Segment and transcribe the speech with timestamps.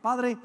[0.00, 0.36] Padre,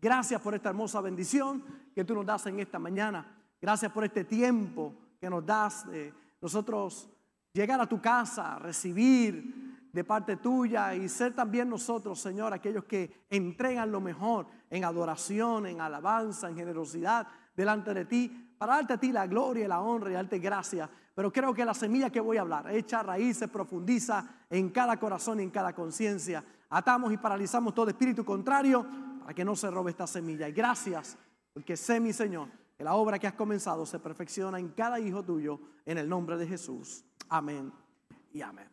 [0.00, 1.64] gracias por esta hermosa bendición
[1.94, 3.26] que tú nos das en esta mañana.
[3.60, 7.10] Gracias por este tiempo que nos das de nosotros
[7.52, 13.24] llegar a tu casa, recibir de parte tuya y ser también nosotros, Señor, aquellos que
[13.28, 19.00] entregan lo mejor en adoración, en alabanza, en generosidad delante de ti, para darte a
[19.00, 20.88] ti la gloria la honra y darte gracias
[21.20, 25.38] pero creo que la semilla que voy a hablar echa raíces, profundiza en cada corazón
[25.40, 26.42] y en cada conciencia.
[26.70, 28.86] Atamos y paralizamos todo espíritu contrario
[29.20, 30.48] para que no se robe esta semilla.
[30.48, 31.18] Y gracias,
[31.52, 35.22] porque sé, mi Señor, que la obra que has comenzado se perfecciona en cada hijo
[35.22, 37.04] tuyo, en el nombre de Jesús.
[37.28, 37.70] Amén
[38.32, 38.68] y amén.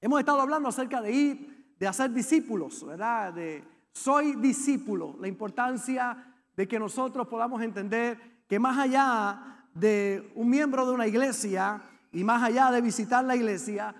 [0.00, 3.32] Hemos estado hablando acerca de ir, de hacer discípulos, ¿verdad?
[3.34, 10.50] De soy discípulo, la importancia de que nosotros podamos entender que más allá de un
[10.50, 11.80] miembro de una iglesia
[12.12, 13.94] y más allá de visitar la iglesia,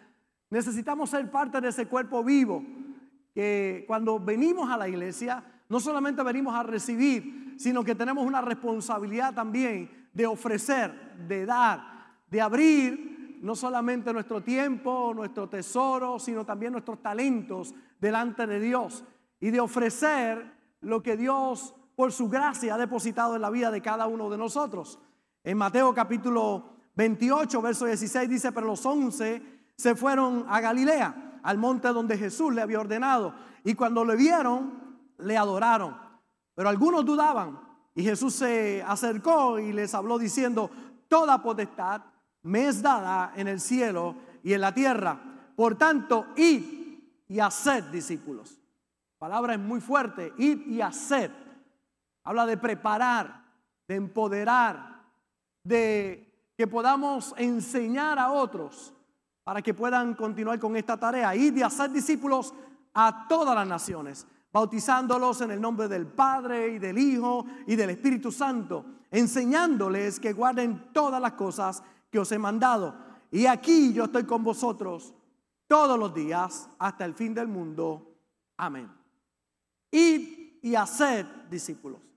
[0.51, 2.63] necesitamos ser parte de ese cuerpo vivo
[3.35, 8.43] que cuando venimos a la iglesia no solamente venimos a recibir, sino que tenemos una
[8.43, 16.45] responsabilidad también de ofrecer, de dar, de abrir no solamente nuestro tiempo, nuestro tesoro, sino
[16.45, 19.03] también nuestros talentos delante de Dios
[19.41, 20.45] y de ofrecer
[20.83, 24.39] lo que Dios por su gracia ha depositado en la vida de cada uno de
[24.39, 24.99] nosotros.
[25.45, 29.43] En Mateo capítulo 28, verso 16 dice, pero los once
[29.77, 33.35] se fueron a Galilea, al monte donde Jesús le había ordenado.
[33.65, 34.73] Y cuando le vieron,
[35.19, 35.97] le adoraron.
[36.55, 37.61] Pero algunos dudaban.
[37.95, 40.71] Y Jesús se acercó y les habló diciendo,
[41.09, 42.03] toda potestad
[42.43, 45.21] me es dada en el cielo y en la tierra.
[45.55, 46.63] Por tanto, id
[47.29, 48.59] y haced discípulos.
[49.15, 51.31] La palabra es muy fuerte, id y haced.
[52.25, 53.45] Habla de preparar,
[53.89, 55.03] de empoderar,
[55.65, 58.93] de que podamos enseñar a otros
[59.45, 62.55] para que puedan continuar con esta tarea y de hacer discípulos
[62.95, 67.91] a todas las naciones, bautizándolos en el nombre del Padre y del Hijo y del
[67.91, 72.95] Espíritu Santo, enseñándoles que guarden todas las cosas que os he mandado.
[73.31, 75.15] Y aquí yo estoy con vosotros
[75.67, 78.15] todos los días hasta el fin del mundo.
[78.59, 78.93] Amén.
[79.91, 82.12] Id y hacer discípulos.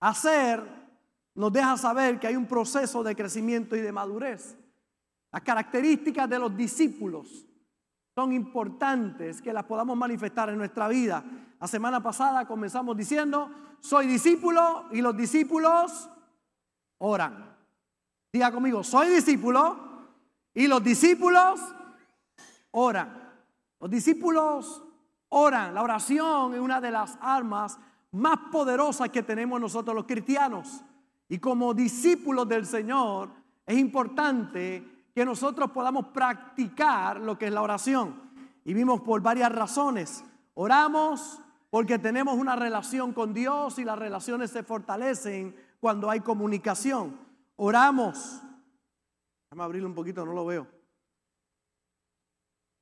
[0.00, 0.80] Hacer
[1.34, 4.56] nos deja saber que hay un proceso de crecimiento y de madurez.
[5.30, 7.46] Las características de los discípulos
[8.14, 11.22] son importantes que las podamos manifestar en nuestra vida.
[11.60, 13.50] La semana pasada comenzamos diciendo,
[13.80, 16.10] soy discípulo y los discípulos
[16.98, 17.56] oran.
[18.32, 19.78] Diga conmigo, soy discípulo
[20.54, 21.60] y los discípulos
[22.72, 23.32] oran.
[23.78, 24.82] Los discípulos
[25.28, 25.74] oran.
[25.74, 27.78] La oración es una de las armas
[28.12, 30.82] más poderosas que tenemos nosotros los cristianos.
[31.28, 33.30] Y como discípulos del Señor,
[33.66, 38.30] es importante que nosotros podamos practicar lo que es la oración.
[38.64, 40.24] Y vimos por varias razones.
[40.54, 47.16] Oramos porque tenemos una relación con Dios y las relaciones se fortalecen cuando hay comunicación.
[47.56, 48.42] Oramos.
[49.50, 50.66] Déjame abrirlo un poquito, no lo veo.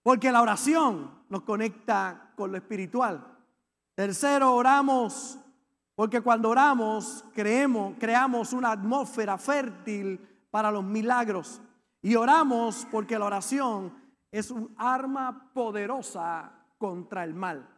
[0.03, 3.38] Porque la oración nos conecta con lo espiritual.
[3.99, 5.41] Tercero, oramos
[5.97, 10.21] porque cuando oramos, creemos, creamos una atmósfera fértil
[10.53, 11.61] para los milagros.
[12.01, 13.93] Y oramos porque la oración
[14.31, 17.69] es un arma poderosa contra el mal.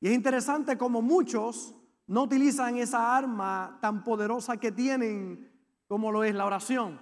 [0.00, 1.74] Y es interesante como muchos
[2.06, 5.46] no utilizan esa arma tan poderosa que tienen
[5.86, 6.98] como lo es la oración.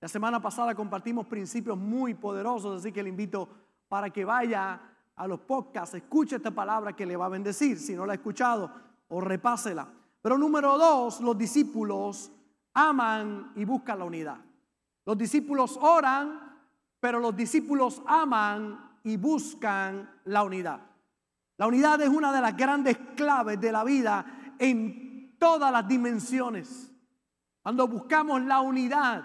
[0.00, 3.48] La semana pasada compartimos principios muy poderosos, así que le invito
[3.88, 4.80] para que vaya
[5.16, 7.78] a los podcasts, escuche esta palabra que le va a bendecir.
[7.78, 8.70] Si no la ha escuchado,
[9.08, 9.88] o repásela.
[10.20, 12.30] Pero número dos, los discípulos
[12.74, 14.38] aman y buscan la unidad.
[15.04, 16.58] Los discípulos oran,
[17.00, 20.80] pero los discípulos aman y buscan la unidad.
[21.58, 26.92] La unidad es una de las grandes claves de la vida en todas las dimensiones.
[27.62, 29.22] Cuando buscamos la unidad,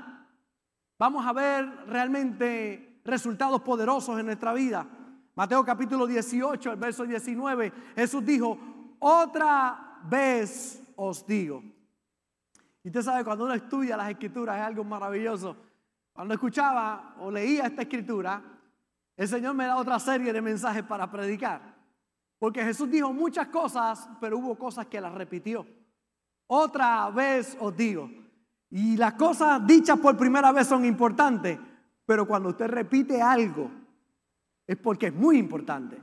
[0.97, 4.87] vamos a ver realmente resultados poderosos en nuestra vida.
[5.35, 8.57] Mateo capítulo 18, el verso 19, Jesús dijo,
[8.99, 11.63] otra vez os digo.
[12.83, 15.55] Y usted sabe, cuando uno estudia las escrituras es algo maravilloso.
[16.13, 18.41] Cuando escuchaba o leía esta escritura,
[19.15, 21.75] el Señor me da otra serie de mensajes para predicar.
[22.37, 25.65] Porque Jesús dijo muchas cosas, pero hubo cosas que las repitió.
[26.47, 28.09] Otra vez os digo.
[28.69, 31.59] Y las cosas dichas por primera vez son importantes,
[32.05, 33.69] pero cuando usted repite algo,
[34.71, 36.01] es porque es muy importante.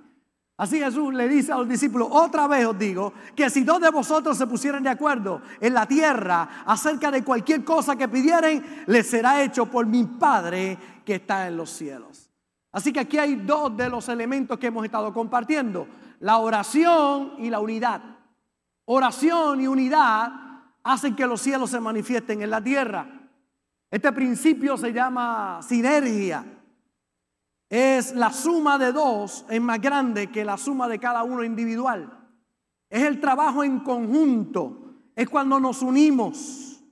[0.59, 3.91] Así Jesús le dice a los discípulos, otra vez os digo, que si dos de
[3.91, 9.09] vosotros se pusieran de acuerdo en la tierra acerca de cualquier cosa que pidieren, les
[9.09, 12.31] será hecho por mi Padre que está en los cielos.
[12.71, 15.89] Así que aquí hay dos de los elementos que hemos estado compartiendo,
[16.21, 18.03] la oración y la unidad.
[18.85, 20.31] oración y unidad
[20.83, 23.07] hacen que los cielos se manifiesten en la tierra.
[23.91, 26.58] Este principio se llama sinergia.
[27.69, 32.11] Es la suma de dos, es más grande que la suma de cada uno individual.
[32.89, 36.83] Es el trabajo en conjunto, es cuando nos unimos.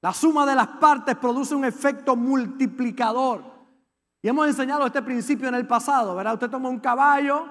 [0.00, 3.42] La suma de las partes produce un efecto multiplicador.
[4.22, 6.34] Y hemos enseñado este principio en el pasado, ¿verdad?
[6.34, 7.46] Usted toma un caballo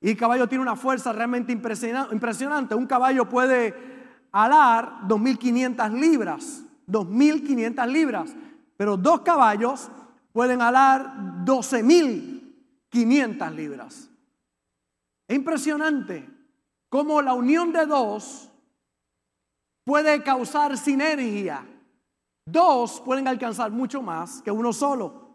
[0.00, 2.74] y el caballo tiene una fuerza realmente impresionante.
[2.74, 3.74] Un caballo puede
[4.32, 8.34] alar 2.500 libras, 2.500 libras,
[8.76, 9.90] pero dos caballos
[10.32, 11.14] pueden alar
[11.44, 14.08] 12.500 libras.
[15.26, 16.28] Es impresionante
[16.88, 18.50] cómo la unión de dos
[19.84, 21.66] puede causar sinergia.
[22.46, 25.28] Dos pueden alcanzar mucho más que uno solo.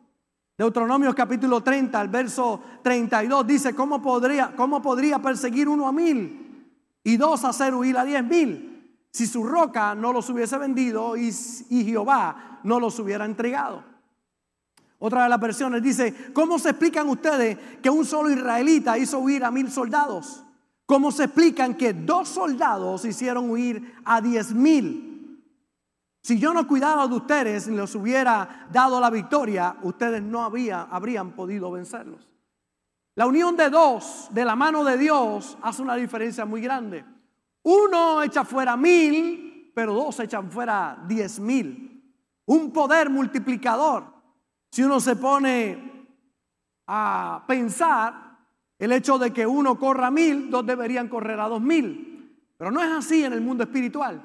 [0.57, 6.39] Deuteronomio capítulo 30, el verso 32 dice, ¿cómo podría, cómo podría perseguir uno a mil
[7.03, 8.69] y dos hacer huir a diez mil?
[9.11, 11.31] Si su roca no los hubiese vendido y,
[11.69, 13.92] y Jehová no los hubiera entregado.
[15.05, 19.43] Otra de las versiones dice, ¿cómo se explican ustedes que un solo israelita hizo huir
[19.43, 20.45] a mil soldados?
[20.85, 25.43] ¿Cómo se explican que dos soldados hicieron huir a diez mil?
[26.21, 31.31] Si yo no cuidaba de ustedes y les hubiera dado la victoria, ustedes no habrían
[31.31, 32.25] podido vencerlos.
[33.15, 37.03] La unión de dos de la mano de Dios hace una diferencia muy grande.
[37.63, 42.09] Uno echa fuera mil, pero dos echan fuera diez mil.
[42.45, 44.12] Un poder multiplicador.
[44.73, 46.07] Si uno se pone
[46.87, 48.39] a pensar
[48.79, 52.41] el hecho de que uno corra mil, dos deberían correr a dos mil.
[52.57, 54.19] Pero no es así en el mundo espiritual.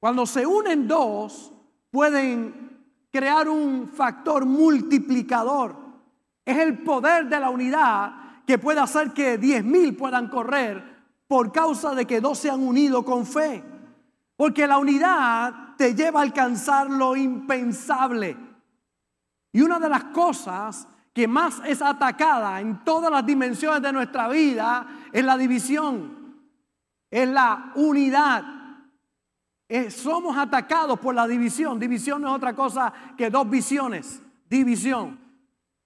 [0.00, 1.52] Cuando se unen dos,
[1.92, 2.80] pueden
[3.12, 5.76] crear un factor multiplicador.
[6.44, 10.82] Es el poder de la unidad que puede hacer que diez mil puedan correr
[11.28, 13.62] por causa de que dos se han unido con fe.
[14.34, 18.50] Porque la unidad te lleva a alcanzar lo impensable.
[19.52, 24.28] Y una de las cosas que más es atacada en todas las dimensiones de nuestra
[24.28, 26.36] vida es la división,
[27.10, 28.44] es la unidad.
[29.90, 31.78] somos atacados por la división.
[31.78, 34.22] División no es otra cosa que dos visiones.
[34.48, 35.18] División.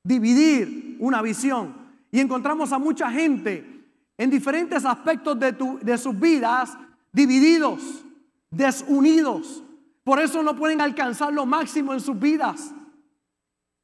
[0.03, 1.75] Dividir una visión.
[2.11, 3.85] Y encontramos a mucha gente
[4.17, 6.79] en diferentes aspectos de sus vidas
[7.13, 8.05] divididos,
[8.51, 9.63] desunidos.
[10.05, 12.75] Por eso no pueden alcanzar lo máximo en sus vidas.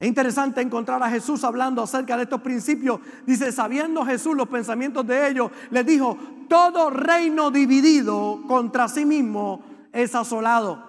[0.03, 2.99] Es interesante encontrar a Jesús hablando acerca de estos principios.
[3.25, 6.19] Dice, sabiendo Jesús los pensamientos de ellos, les dijo,
[6.49, 9.63] todo reino dividido contra sí mismo
[9.93, 10.85] es asolado.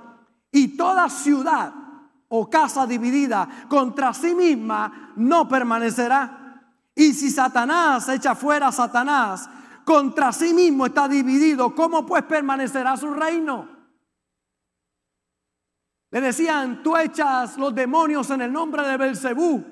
[0.51, 1.75] Y toda ciudad
[2.27, 6.63] o casa dividida contra sí misma no permanecerá.
[6.95, 9.48] Y si Satanás echa fuera a Satanás,
[9.86, 13.73] contra sí mismo está dividido, ¿cómo pues permanecerá su reino?
[16.13, 19.65] Le decían, tú echas los demonios en el nombre de Belcebú.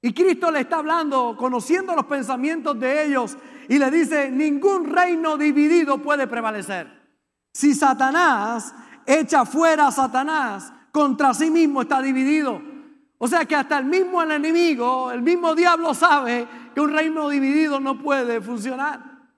[0.00, 3.36] Y Cristo le está hablando, conociendo los pensamientos de ellos,
[3.68, 6.90] y le dice, ningún reino dividido puede prevalecer.
[7.52, 8.74] Si Satanás
[9.04, 12.62] echa fuera a Satanás, contra sí mismo está dividido.
[13.18, 17.78] O sea que hasta el mismo enemigo, el mismo diablo sabe que un reino dividido
[17.80, 19.28] no puede funcionar.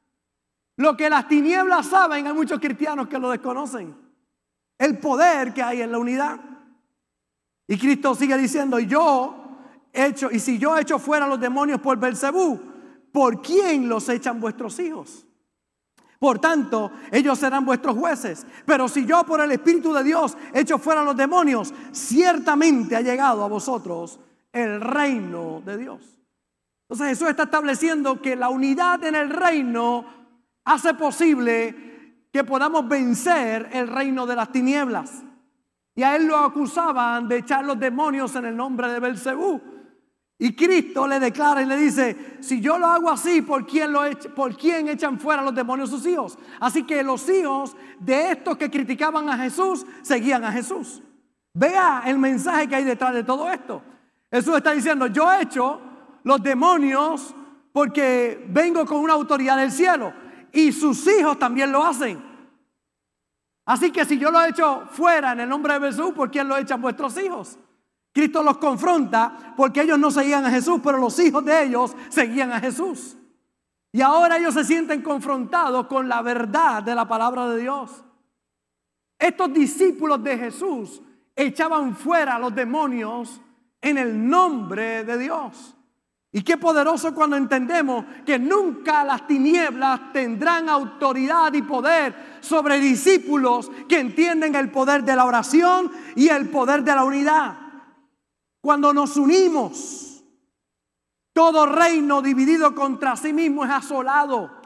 [0.77, 4.02] Lo que las tinieblas saben, hay muchos cristianos que lo desconocen
[4.79, 6.41] el poder que hay en la unidad.
[7.67, 9.59] Y Cristo sigue diciendo, yo
[9.93, 12.61] he hecho, y si yo echo fuera los demonios por Belcebú,
[13.13, 15.27] ¿por quién los echan vuestros hijos?
[16.19, 18.47] Por tanto, ellos serán vuestros jueces.
[18.65, 23.43] Pero si yo por el Espíritu de Dios echo fuera los demonios, ciertamente ha llegado
[23.43, 24.21] a vosotros
[24.53, 26.19] el reino de Dios.
[26.83, 30.05] Entonces Jesús está estableciendo que la unidad en el reino
[30.65, 31.92] hace posible
[32.33, 35.23] que podamos vencer el reino de las tinieblas.
[35.95, 39.61] Y a él lo acusaban de echar los demonios en el nombre de Belcebú.
[40.39, 44.01] Y Cristo le declara y le dice, si yo lo hago así, ¿por quién, lo
[44.35, 46.39] ¿por quién echan fuera los demonios sus hijos?
[46.59, 51.03] Así que los hijos de estos que criticaban a Jesús seguían a Jesús.
[51.53, 53.83] Vea el mensaje que hay detrás de todo esto.
[54.31, 55.81] Jesús está diciendo, yo he hecho
[56.25, 57.35] los demonios
[57.73, 60.22] porque vengo con una autoridad del cielo
[60.53, 62.23] y sus hijos también lo hacen.
[63.65, 66.49] Así que si yo lo he hecho fuera en el nombre de Jesús, ¿por quién
[66.49, 67.59] lo echan vuestros hijos?
[68.13, 72.53] Cristo los confronta porque ellos no seguían a Jesús, pero los hijos de ellos seguían
[72.53, 73.17] a Jesús.
[73.93, 78.05] Y ahora ellos se sienten confrontados con la verdad de la palabra de Dios.
[79.19, 81.01] Estos discípulos de Jesús
[81.37, 83.41] echaban fuera a los demonios
[83.81, 85.77] en el nombre de Dios.
[86.35, 93.71] Y qué poderoso cuando entendemos que nunca las tinieblas tendrán autoridad y poder sobre discípulos
[93.87, 97.59] que entienden el poder de la oración y el poder de la unidad.
[98.63, 100.25] Cuando nos unimos,
[101.35, 104.63] todo reino dividido contra sí mismo es asolado.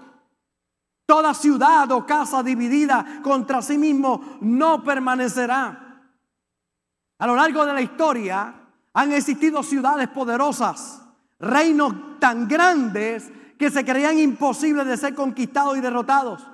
[1.04, 6.04] Toda ciudad o casa dividida contra sí mismo no permanecerá.
[7.18, 8.54] A lo largo de la historia
[8.92, 11.05] han existido ciudades poderosas
[11.38, 16.46] reinos tan grandes que se creían imposibles de ser conquistados y derrotados.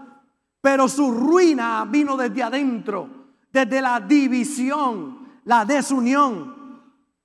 [0.61, 3.09] Pero su ruina vino desde adentro,
[3.53, 6.55] desde la división, la desunión.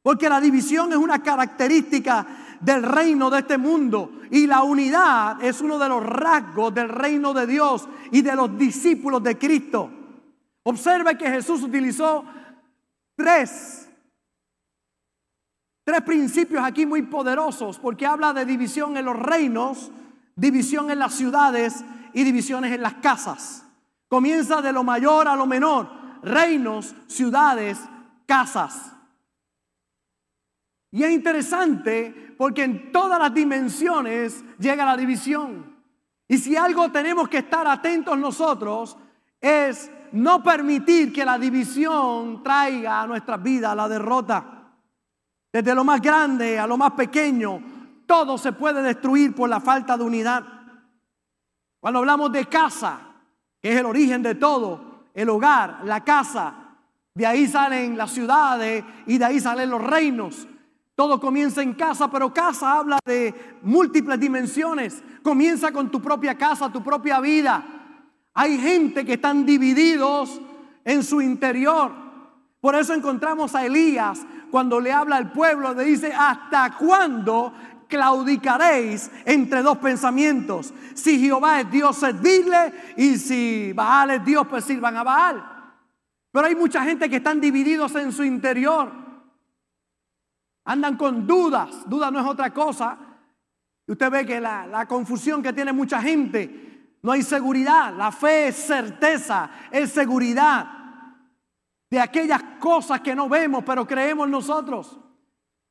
[0.01, 2.25] Porque la división es una característica
[2.59, 7.33] del reino de este mundo y la unidad es uno de los rasgos del reino
[7.33, 9.91] de Dios y de los discípulos de Cristo.
[10.63, 12.25] Observe que Jesús utilizó
[13.15, 13.86] tres
[15.87, 19.89] Tres principios aquí muy poderosos porque habla de división en los reinos,
[20.35, 23.65] división en las ciudades y divisiones en las casas.
[24.09, 25.89] Comienza de lo mayor a lo menor,
[26.23, 27.79] reinos, ciudades,
[28.25, 28.91] casas.
[30.91, 35.73] Y es interesante porque en todas las dimensiones llega la división.
[36.27, 38.97] Y si algo tenemos que estar atentos nosotros
[39.39, 44.56] es no permitir que la división traiga a nuestras vidas la derrota.
[45.57, 47.59] Desde lo más grande a lo más pequeño,
[48.05, 50.43] todo se puede destruir por la falta de unidad.
[51.79, 52.99] Cuando hablamos de casa,
[53.59, 56.53] que es el origen de todo, el hogar, la casa,
[57.11, 60.47] de ahí salen las ciudades y de ahí salen los reinos.
[60.93, 65.01] Todo comienza en casa, pero casa habla de múltiples dimensiones.
[65.23, 67.65] Comienza con tu propia casa, tu propia vida.
[68.35, 70.39] Hay gente que están divididos
[70.85, 71.91] en su interior.
[72.59, 77.53] Por eso encontramos a Elías cuando le habla al pueblo, le dice, ¿hasta cuándo
[77.87, 80.73] claudicaréis entre dos pensamientos?
[80.93, 85.43] Si Jehová es Dios, servirle, y si Baal es Dios, pues sirvan a Baal.
[86.31, 88.91] Pero hay mucha gente que están divididos en su interior.
[90.65, 91.87] Andan con dudas.
[91.87, 92.97] Duda no es otra cosa.
[93.87, 97.93] Y usted ve que la, la confusión que tiene mucha gente, no hay seguridad.
[97.95, 100.76] La fe es certeza, es seguridad
[101.89, 104.99] de aquellas cosas que no vemos, pero creemos nosotros.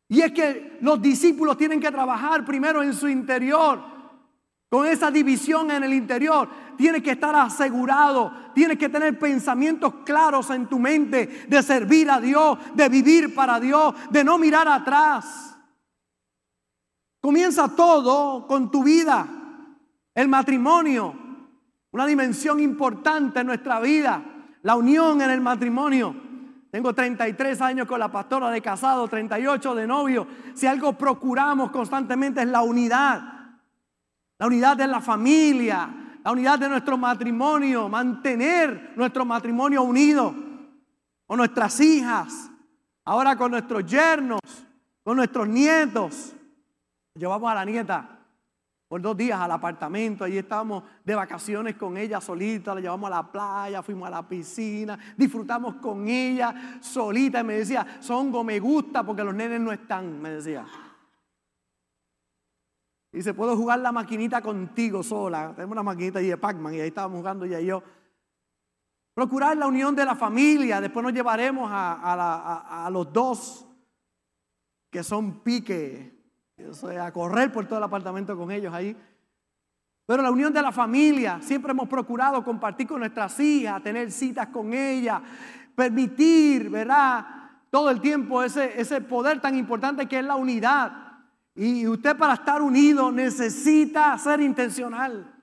[0.09, 3.83] Y es que los discípulos tienen que trabajar primero en su interior,
[4.69, 6.49] con esa división en el interior.
[6.77, 12.21] Tienes que estar asegurado, tienes que tener pensamientos claros en tu mente de servir a
[12.21, 15.59] Dios, de vivir para Dios, de no mirar atrás.
[17.21, 19.27] Comienza todo con tu vida,
[20.15, 21.15] el matrimonio,
[21.91, 24.36] una dimensión importante en nuestra vida
[24.67, 26.13] la unión en el matrimonio.
[26.73, 30.27] Tengo 33 años con la pastora de casado, 38 de novio.
[30.55, 33.23] Si algo procuramos constantemente es la unidad.
[34.37, 40.35] La unidad de la familia, la unidad de nuestro matrimonio, mantener nuestro matrimonio unido
[41.27, 42.51] con nuestras hijas,
[43.05, 44.41] ahora con nuestros yernos,
[45.05, 46.35] con nuestros nietos.
[47.15, 48.16] Llevamos a la nieta
[48.89, 50.25] por dos días al apartamento.
[50.25, 54.29] Allí estábamos de vacaciones con ella solita, la llevamos a la playa, fuimos a la
[54.29, 57.41] piscina, disfrutamos con ella solita.
[57.41, 60.67] Y me decía, Songo, me gusta porque los nenes no están, me decía.
[63.13, 65.53] Y se puedo jugar la maquinita contigo sola.
[65.55, 67.83] Tenemos una maquinita allí de Pac-Man y ahí estábamos jugando ella y yo.
[69.15, 70.81] Procurar la unión de la familia.
[70.81, 73.67] Después nos llevaremos a, a los dos
[74.91, 76.16] que son pique
[76.99, 78.97] a correr por todo el apartamento con ellos ahí.
[80.07, 84.47] Pero la unión de la familia, siempre hemos procurado compartir con nuestras hijas, tener citas
[84.49, 85.21] con ellas,
[85.75, 87.27] permitir, ¿verdad?
[87.71, 90.93] Todo el tiempo ese, ese poder tan importante que es la unidad.
[91.55, 95.35] Y usted para estar unido necesita ser intencional.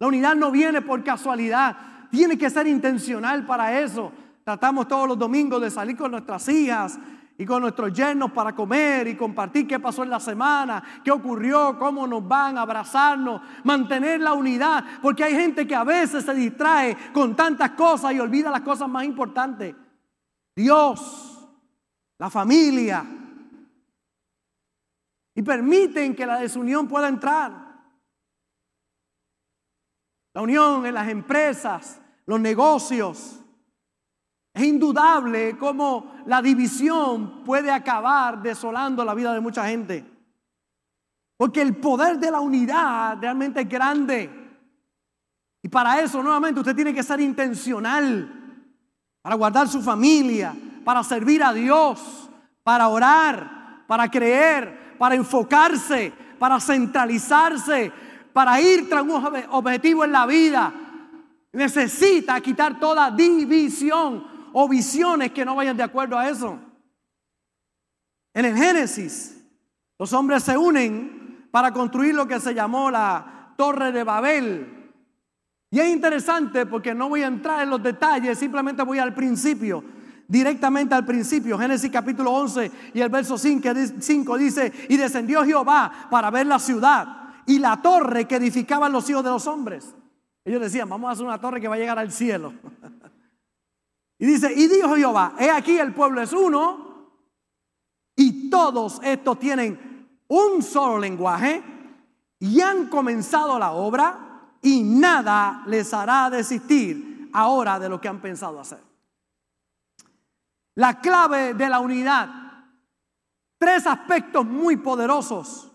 [0.00, 1.76] La unidad no viene por casualidad,
[2.10, 4.10] tiene que ser intencional para eso.
[4.42, 6.98] Tratamos todos los domingos de salir con nuestras hijas
[7.38, 11.78] y con nuestros yernos para comer y compartir qué pasó en la semana, qué ocurrió,
[11.78, 16.34] cómo nos van a abrazarnos, mantener la unidad, porque hay gente que a veces se
[16.34, 19.74] distrae con tantas cosas y olvida las cosas más importantes.
[20.54, 21.46] Dios,
[22.18, 23.04] la familia,
[25.34, 27.66] y permiten que la desunión pueda entrar.
[30.32, 33.40] La unión en las empresas, los negocios,
[34.56, 40.02] es indudable cómo la división puede acabar desolando la vida de mucha gente.
[41.36, 44.30] Porque el poder de la unidad realmente es grande.
[45.62, 48.62] Y para eso, nuevamente, usted tiene que ser intencional.
[49.20, 52.30] Para guardar su familia, para servir a Dios,
[52.62, 57.92] para orar, para creer, para enfocarse, para centralizarse,
[58.32, 60.72] para ir tras un objetivo en la vida,
[61.52, 66.58] necesita quitar toda división o visiones que no vayan de acuerdo a eso.
[68.32, 69.36] En el Génesis,
[69.98, 74.94] los hombres se unen para construir lo que se llamó la Torre de Babel.
[75.70, 79.84] Y es interesante porque no voy a entrar en los detalles, simplemente voy al principio,
[80.26, 81.58] directamente al principio.
[81.58, 87.34] Génesis capítulo 11 y el verso 5 dice, y descendió Jehová para ver la ciudad
[87.44, 89.94] y la torre que edificaban los hijos de los hombres.
[90.46, 92.54] Ellos decían, vamos a hacer una torre que va a llegar al cielo.
[94.18, 97.10] y dice, y dijo Jehová, he aquí el pueblo es uno
[98.16, 101.62] y todos estos tienen un solo lenguaje
[102.38, 108.20] y han comenzado la obra y nada les hará desistir ahora de lo que han
[108.20, 108.82] pensado hacer.
[110.74, 112.28] La clave de la unidad,
[113.58, 115.70] tres aspectos muy poderosos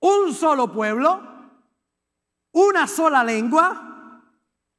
[0.00, 1.20] un solo pueblo,
[2.52, 4.22] una sola lengua,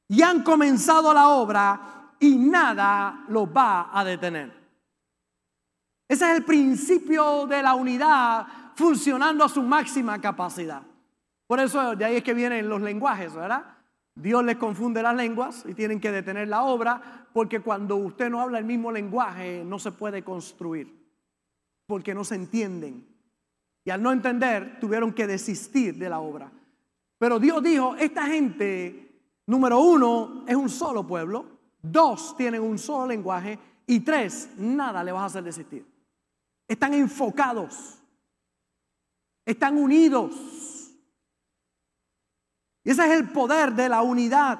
[0.08, 4.52] y han comenzado la obra y nada los va a detener.
[6.08, 10.82] Ese es el principio de la unidad funcionando a su máxima capacidad.
[11.48, 13.64] Por eso de ahí es que vienen los lenguajes, ¿verdad?
[14.14, 18.40] Dios les confunde las lenguas y tienen que detener la obra porque cuando usted no
[18.40, 20.94] habla el mismo lenguaje no se puede construir,
[21.86, 23.04] porque no se entienden.
[23.84, 26.52] Y al no entender, tuvieron que desistir de la obra.
[27.18, 29.10] Pero Dios dijo, esta gente,
[29.46, 35.12] número uno, es un solo pueblo, dos, tienen un solo lenguaje, y tres, nada le
[35.12, 35.86] vas a hacer desistir.
[36.68, 37.98] Están enfocados,
[39.44, 40.32] están unidos.
[42.84, 44.58] Y ese es el poder de la unidad.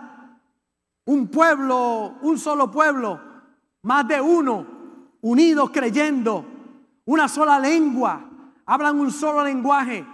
[1.06, 3.20] Un pueblo, un solo pueblo,
[3.82, 4.66] más de uno,
[5.22, 6.44] unidos creyendo,
[7.04, 8.28] una sola lengua,
[8.66, 10.06] hablan un solo lenguaje.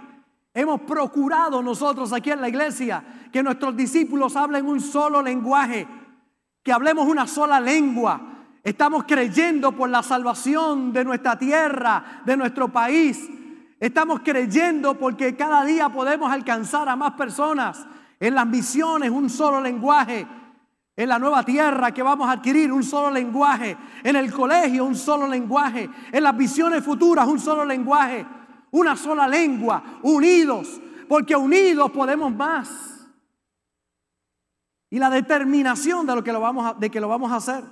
[0.53, 5.87] Hemos procurado nosotros aquí en la iglesia que nuestros discípulos hablen un solo lenguaje,
[6.63, 8.21] que hablemos una sola lengua.
[8.63, 13.29] Estamos creyendo por la salvación de nuestra tierra, de nuestro país.
[13.79, 17.85] Estamos creyendo porque cada día podemos alcanzar a más personas.
[18.19, 20.27] En las misiones un solo lenguaje.
[20.95, 23.77] En la nueva tierra que vamos a adquirir un solo lenguaje.
[24.03, 25.89] En el colegio un solo lenguaje.
[26.11, 28.25] En las visiones futuras un solo lenguaje
[28.71, 32.88] una sola lengua, unidos, porque unidos podemos más.
[34.89, 37.63] Y la determinación de, lo que lo vamos a, de que lo vamos a hacer.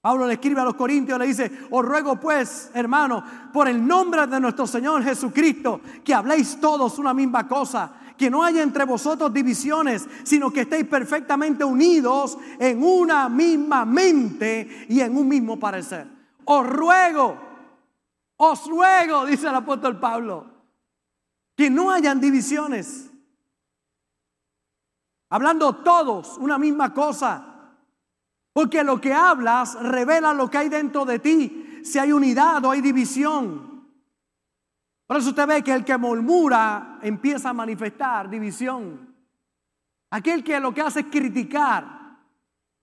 [0.00, 4.26] Pablo le escribe a los Corintios, le dice, os ruego pues, hermano, por el nombre
[4.26, 9.32] de nuestro Señor Jesucristo, que habléis todos una misma cosa, que no haya entre vosotros
[9.32, 16.06] divisiones, sino que estéis perfectamente unidos en una misma mente y en un mismo parecer.
[16.44, 17.46] Os ruego
[18.36, 20.46] os ruego, dice el apóstol Pablo,
[21.56, 23.10] que no hayan divisiones.
[25.36, 27.44] Hablando todos una misma cosa.
[28.54, 31.82] Porque lo que hablas revela lo que hay dentro de ti.
[31.84, 33.86] Si hay unidad o hay división.
[35.06, 39.14] Por eso usted ve que el que murmura empieza a manifestar división.
[40.08, 42.16] Aquel que lo que hace es criticar,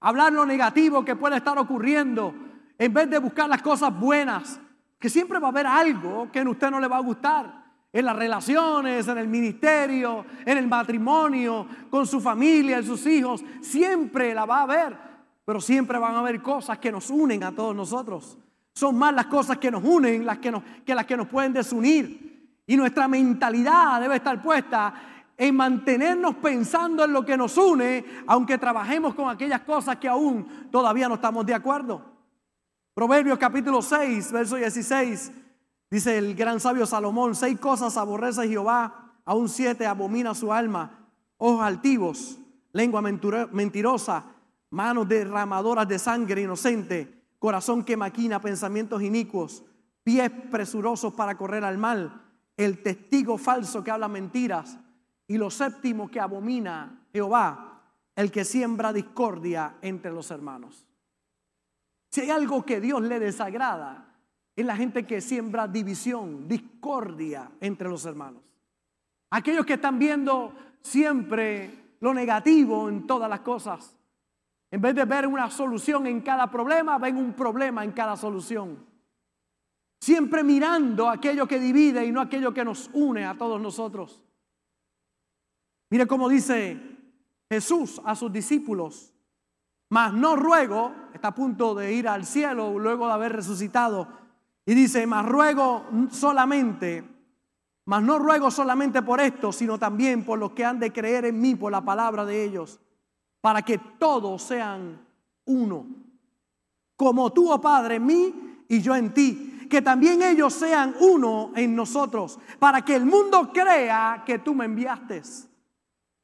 [0.02, 2.36] hablar lo negativo que puede estar ocurriendo,
[2.78, 4.60] en vez de buscar las cosas buenas,
[5.00, 7.63] que siempre va a haber algo que a usted no le va a gustar.
[7.94, 13.46] En las relaciones, en el ministerio, en el matrimonio, con su familia, en sus hijos.
[13.62, 14.98] Siempre la va a haber.
[15.46, 18.38] Pero siempre van a haber cosas que nos unen a todos nosotros.
[18.74, 20.52] Son más las cosas que nos unen las que,
[20.84, 22.62] que las que nos pueden desunir.
[22.66, 24.94] Y nuestra mentalidad debe estar puesta
[25.38, 30.70] en mantenernos pensando en lo que nos une, aunque trabajemos con aquellas cosas que aún
[30.72, 32.04] todavía no estamos de acuerdo.
[32.94, 35.32] Proverbios capítulo 6, verso 16,
[35.94, 41.62] dice el gran sabio Salomón, seis cosas aborrece Jehová, aún siete abomina su alma, ojos
[41.62, 42.40] altivos,
[42.72, 44.26] lengua mentirosa,
[44.72, 49.64] manos derramadoras de sangre inocente, corazón que maquina pensamientos inicuos,
[50.04, 52.24] pies presurosos para correr al mal,
[52.58, 54.80] el testigo falso que habla mentiras,
[55.28, 57.84] y lo séptimo que abomina Jehová,
[58.16, 60.88] el que siembra discordia entre los hermanos.
[62.10, 64.13] Si hay algo que Dios le desagrada,
[64.56, 68.42] es la gente que siembra división, discordia entre los hermanos.
[69.32, 73.98] Aquellos que están viendo siempre lo negativo en todas las cosas.
[74.70, 78.86] En vez de ver una solución en cada problema, ven un problema en cada solución.
[80.02, 84.22] Siempre mirando aquello que divide y no aquello que nos une a todos nosotros.
[85.90, 86.80] Mire cómo dice
[87.50, 89.14] Jesús a sus discípulos
[89.94, 94.08] mas no ruego, está a punto de ir al cielo luego de haber resucitado,
[94.66, 97.04] Y dice, mas ruego solamente,
[97.86, 101.42] mas no ruego solamente por esto, sino también por los que han de creer en
[101.42, 102.80] mí por la palabra de ellos,
[103.42, 105.06] para que todos sean
[105.46, 105.86] uno.
[106.96, 109.50] Como tú, oh Padre, en mí y yo en ti.
[109.70, 114.66] Que también ellos sean uno en nosotros, para que el mundo crea que tú me
[114.66, 115.24] enviaste.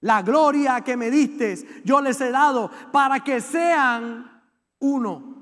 [0.02, 4.44] La gloria que me diste, yo les he dado, para que sean
[4.80, 5.39] uno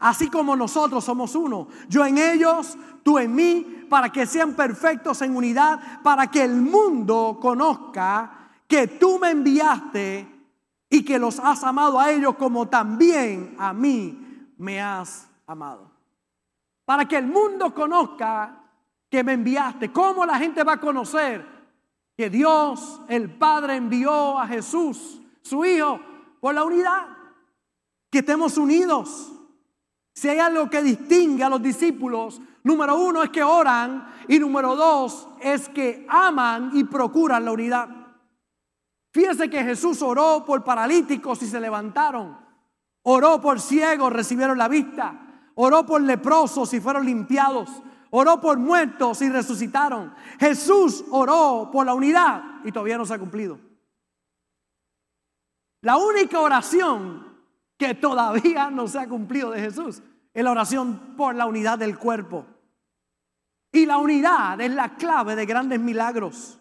[0.00, 1.68] Así como nosotros somos uno.
[1.88, 6.54] Yo en ellos, tú en mí, para que sean perfectos en unidad, para que el
[6.54, 10.28] mundo conozca que tú me enviaste
[10.90, 15.90] y que los has amado a ellos como también a mí me has amado.
[16.84, 18.64] Para que el mundo conozca
[19.10, 19.92] que me enviaste.
[19.92, 21.46] ¿Cómo la gente va a conocer
[22.16, 26.00] que Dios, el Padre, envió a Jesús, su Hijo,
[26.40, 27.08] por la unidad?
[28.10, 29.32] Que estemos unidos
[30.18, 34.74] si hay algo que distingue a los discípulos, número uno es que oran y número
[34.74, 37.88] dos es que aman y procuran la unidad.
[39.12, 42.36] Fíjense que Jesús oró por paralíticos y se levantaron.
[43.04, 45.52] Oró por ciegos, recibieron la vista.
[45.54, 47.70] Oró por leprosos y fueron limpiados.
[48.10, 50.12] Oró por muertos y resucitaron.
[50.40, 53.60] Jesús oró por la unidad y todavía no se ha cumplido.
[55.82, 57.27] La única oración
[57.78, 60.02] que todavía no se ha cumplido de Jesús
[60.38, 62.46] es la oración por la unidad del cuerpo.
[63.72, 66.60] Y la unidad es la clave de grandes milagros.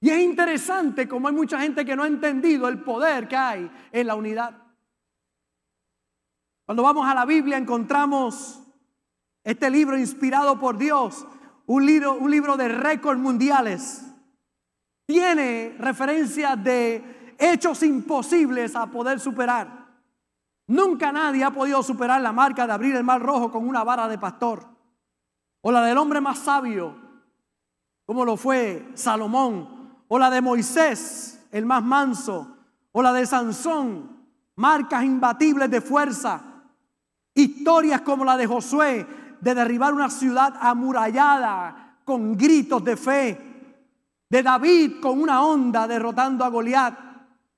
[0.00, 3.70] Y es interesante como hay mucha gente que no ha entendido el poder que hay
[3.90, 4.62] en la unidad.
[6.64, 8.62] Cuando vamos a la Biblia encontramos
[9.42, 11.26] este libro inspirado por Dios,
[11.66, 14.04] un libro, un libro de récords mundiales.
[15.06, 19.86] Tiene referencias de hechos imposibles a poder superar.
[20.68, 24.08] Nunca nadie ha podido superar la marca de abrir el mar rojo con una vara
[24.08, 24.66] de pastor.
[25.60, 26.94] O la del hombre más sabio,
[28.04, 29.76] como lo fue Salomón.
[30.08, 32.56] O la de Moisés, el más manso.
[32.92, 34.24] O la de Sansón,
[34.56, 36.40] marcas imbatibles de fuerza.
[37.34, 39.06] Historias como la de Josué,
[39.40, 43.40] de derribar una ciudad amurallada con gritos de fe.
[44.28, 47.05] De David con una onda derrotando a Goliat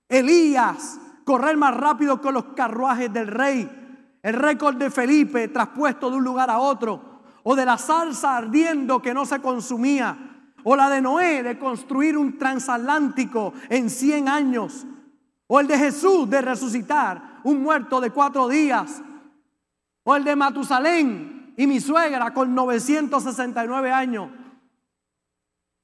[0.09, 4.19] Elías, correr más rápido que los carruajes del rey.
[4.23, 7.21] El récord de Felipe traspuesto de un lugar a otro.
[7.43, 10.17] O de la salsa ardiendo que no se consumía.
[10.65, 14.87] O la de Noé de construir un transatlántico en 100 años.
[15.47, 19.03] O el de Jesús de resucitar un muerto de cuatro días.
[20.05, 24.31] O el de Matusalén y mi suegra con 969 años.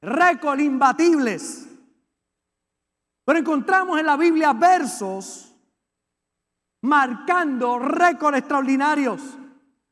[0.01, 1.63] Récord imbatibles.
[3.25, 5.55] Pero encontramos en la Biblia versos
[6.83, 9.21] marcando récords extraordinarios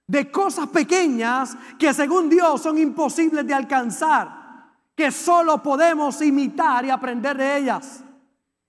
[0.06, 6.90] de cosas pequeñas que según Dios son imposibles de alcanzar, que solo podemos imitar y
[6.90, 8.04] aprender de ellas.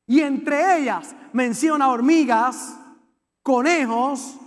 [0.07, 2.79] Y entre ellas menciona hormigas,
[3.41, 4.37] conejos,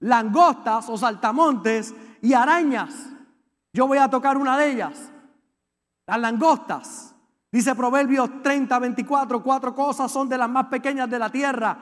[0.00, 2.94] langostas o saltamontes y arañas.
[3.72, 5.10] Yo voy a tocar una de ellas,
[6.06, 7.13] las langostas.
[7.54, 11.78] Dice Proverbios 30, 24, cuatro cosas son de las más pequeñas de la tierra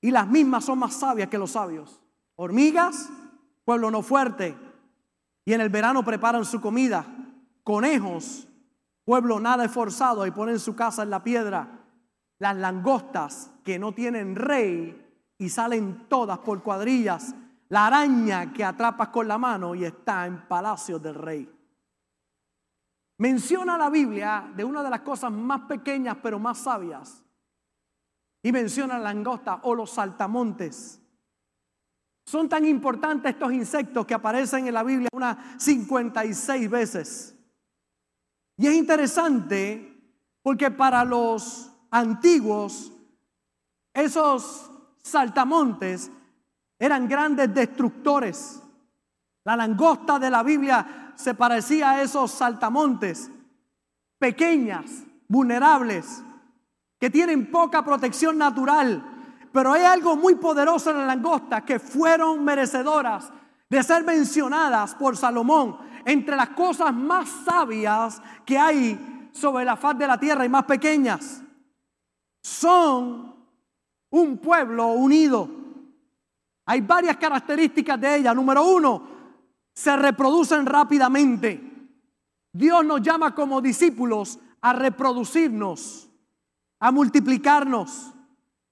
[0.00, 2.00] y las mismas son más sabias que los sabios.
[2.34, 3.08] Hormigas,
[3.64, 4.58] pueblo no fuerte,
[5.44, 7.06] y en el verano preparan su comida.
[7.62, 8.48] Conejos,
[9.04, 11.78] pueblo nada esforzado y ponen su casa en la piedra.
[12.40, 15.00] Las langostas que no tienen rey
[15.38, 17.36] y salen todas por cuadrillas.
[17.68, 21.57] La araña que atrapas con la mano y está en palacio del rey.
[23.18, 27.24] Menciona la Biblia de una de las cosas más pequeñas pero más sabias.
[28.42, 31.00] Y menciona la langosta o los saltamontes.
[32.24, 37.34] Son tan importantes estos insectos que aparecen en la Biblia unas 56 veces.
[38.56, 39.98] Y es interesante
[40.42, 42.92] porque para los antiguos
[43.92, 44.70] esos
[45.02, 46.10] saltamontes
[46.78, 48.62] eran grandes destructores.
[49.44, 53.28] La langosta de la Biblia se parecía a esos saltamontes,
[54.20, 56.22] pequeñas, vulnerables,
[57.00, 59.02] que tienen poca protección natural.
[59.52, 63.32] Pero hay algo muy poderoso en la langosta que fueron merecedoras
[63.68, 69.98] de ser mencionadas por Salomón entre las cosas más sabias que hay sobre la faz
[69.98, 71.42] de la tierra y más pequeñas.
[72.40, 73.34] Son
[74.10, 75.50] un pueblo unido.
[76.64, 78.32] Hay varias características de ella.
[78.32, 79.17] Número uno,
[79.78, 81.62] se reproducen rápidamente.
[82.52, 86.10] Dios nos llama como discípulos a reproducirnos,
[86.80, 88.12] a multiplicarnos.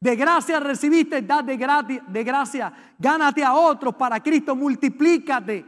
[0.00, 2.72] De gracia recibiste, da de, gracia, de gracia.
[2.98, 5.64] Gánate a otros para Cristo, multiplícate.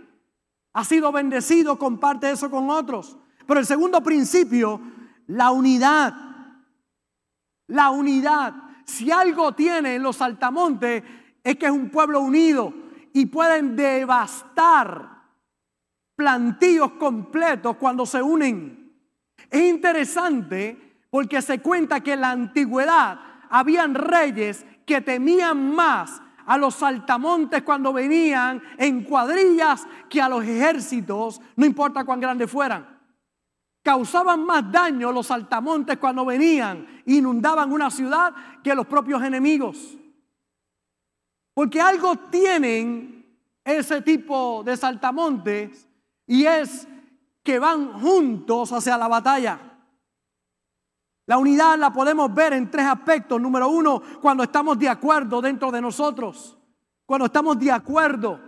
[0.72, 3.16] Has sido bendecido, comparte eso con otros.
[3.46, 4.80] Pero el segundo principio,
[5.28, 6.14] la unidad.
[7.68, 8.54] La unidad.
[8.84, 11.04] Si algo tiene en los altamontes
[11.44, 12.74] es que es un pueblo unido
[13.12, 15.17] y pueden devastar
[16.18, 18.92] plantíos completos cuando se unen.
[19.48, 26.58] Es interesante porque se cuenta que en la antigüedad habían reyes que temían más a
[26.58, 32.98] los saltamontes cuando venían en cuadrillas que a los ejércitos, no importa cuán grandes fueran.
[33.84, 39.96] Causaban más daño los saltamontes cuando venían, inundaban una ciudad que los propios enemigos.
[41.54, 43.24] Porque algo tienen
[43.62, 45.87] ese tipo de saltamontes
[46.28, 46.86] y es
[47.42, 49.58] que van juntos hacia la batalla.
[51.26, 53.40] La unidad la podemos ver en tres aspectos.
[53.40, 56.56] Número uno, cuando estamos de acuerdo dentro de nosotros.
[57.04, 58.38] Cuando estamos de acuerdo,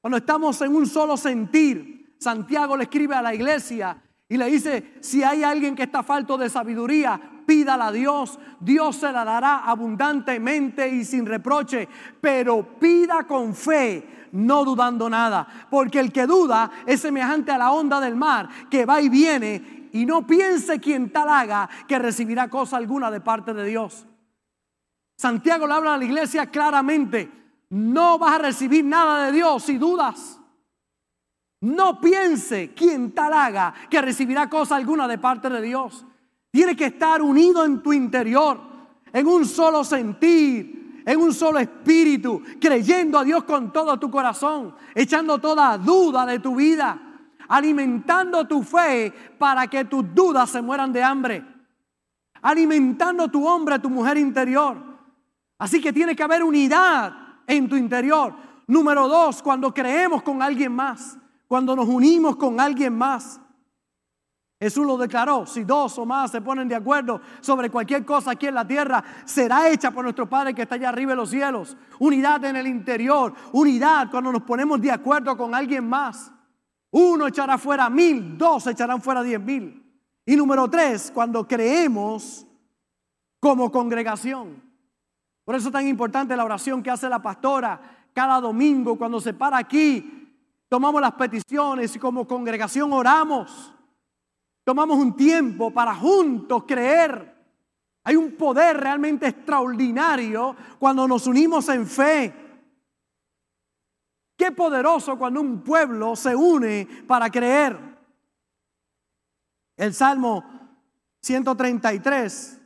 [0.00, 2.16] cuando estamos en un solo sentir.
[2.18, 6.38] Santiago le escribe a la iglesia y le dice, si hay alguien que está falto
[6.38, 8.38] de sabiduría, pídala a Dios.
[8.60, 11.88] Dios se la dará abundantemente y sin reproche.
[12.20, 15.46] Pero pida con fe, no dudando nada.
[15.70, 19.88] Porque el que duda es semejante a la onda del mar que va y viene
[19.92, 24.06] y no piense quien tal haga que recibirá cosa alguna de parte de Dios.
[25.16, 27.30] Santiago le habla a la iglesia claramente,
[27.70, 30.40] no vas a recibir nada de Dios si dudas.
[31.60, 36.04] No piense quien tal haga que recibirá cosa alguna de parte de Dios.
[36.52, 38.60] Tiene que estar unido en tu interior,
[39.10, 44.74] en un solo sentir, en un solo espíritu, creyendo a Dios con todo tu corazón,
[44.94, 47.00] echando toda duda de tu vida,
[47.48, 51.42] alimentando tu fe para que tus dudas se mueran de hambre,
[52.42, 54.76] alimentando tu hombre, tu mujer interior.
[55.58, 57.14] Así que tiene que haber unidad
[57.46, 58.34] en tu interior.
[58.66, 61.16] Número dos, cuando creemos con alguien más,
[61.48, 63.40] cuando nos unimos con alguien más.
[64.62, 68.46] Jesús lo declaró, si dos o más se ponen de acuerdo sobre cualquier cosa aquí
[68.46, 71.76] en la tierra, será hecha por nuestro Padre que está allá arriba en los cielos.
[71.98, 76.30] Unidad en el interior, unidad cuando nos ponemos de acuerdo con alguien más.
[76.92, 79.84] Uno echará fuera mil, dos echarán fuera diez mil.
[80.24, 82.46] Y número tres, cuando creemos
[83.40, 84.62] como congregación.
[85.44, 87.80] Por eso es tan importante la oración que hace la pastora
[88.12, 90.38] cada domingo cuando se para aquí.
[90.68, 93.71] Tomamos las peticiones y como congregación oramos
[94.64, 97.32] tomamos un tiempo para juntos creer.
[98.04, 102.34] Hay un poder realmente extraordinario cuando nos unimos en fe.
[104.36, 107.78] Qué poderoso cuando un pueblo se une para creer.
[109.76, 110.44] El Salmo
[111.20, 112.60] 133,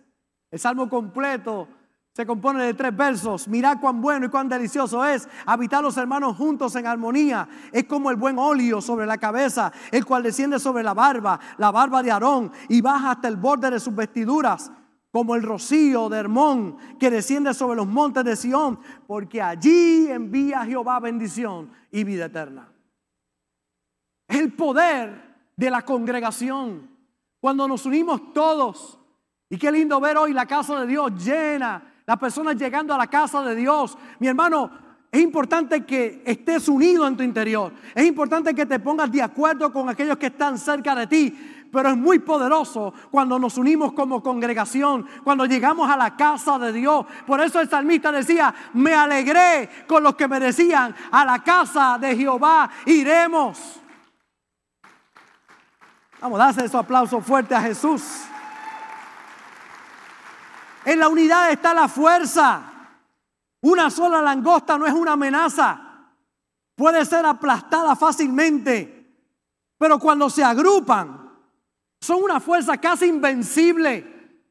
[0.50, 1.68] el Salmo completo,
[2.16, 3.46] se compone de tres versos.
[3.46, 7.46] Mirad cuán bueno y cuán delicioso es habitar los hermanos juntos en armonía.
[7.70, 11.70] Es como el buen óleo sobre la cabeza, el cual desciende sobre la barba, la
[11.70, 14.72] barba de Aarón, y baja hasta el borde de sus vestiduras,
[15.12, 20.64] como el rocío de Hermón que desciende sobre los montes de Sión, porque allí envía
[20.64, 22.72] Jehová bendición y vida eterna.
[24.26, 26.88] El poder de la congregación.
[27.40, 28.98] Cuando nos unimos todos,
[29.50, 33.08] y qué lindo ver hoy la casa de Dios llena las personas llegando a la
[33.08, 33.98] casa de Dios.
[34.20, 34.70] Mi hermano,
[35.10, 37.72] es importante que estés unido en tu interior.
[37.94, 41.52] Es importante que te pongas de acuerdo con aquellos que están cerca de ti.
[41.72, 46.72] Pero es muy poderoso cuando nos unimos como congregación, cuando llegamos a la casa de
[46.72, 47.04] Dios.
[47.26, 51.98] Por eso el salmista decía, me alegré con los que me decían, a la casa
[52.00, 53.80] de Jehová iremos.
[56.20, 58.02] Vamos, a darse ese aplauso fuerte a Jesús.
[60.86, 62.62] En la unidad está la fuerza.
[63.62, 66.12] Una sola langosta no es una amenaza.
[66.76, 69.04] Puede ser aplastada fácilmente.
[69.76, 71.36] Pero cuando se agrupan,
[72.00, 74.44] son una fuerza casi invencible.